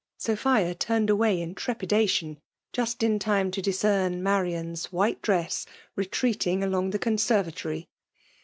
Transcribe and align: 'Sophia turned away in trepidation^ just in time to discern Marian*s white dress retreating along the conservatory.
'Sophia 0.17 0.73
turned 0.73 1.11
away 1.11 1.39
in 1.39 1.53
trepidation^ 1.53 2.37
just 2.73 3.03
in 3.03 3.19
time 3.19 3.51
to 3.51 3.61
discern 3.61 4.23
Marian*s 4.23 4.91
white 4.91 5.21
dress 5.21 5.67
retreating 5.95 6.63
along 6.63 6.89
the 6.89 6.97
conservatory. 6.97 7.87